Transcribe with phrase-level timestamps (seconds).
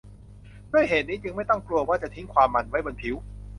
[0.71, 3.15] ด้วยเหตุนี้จึงไม่ต้องกลัวว่าจะทิ้งความมันไว้บนผิว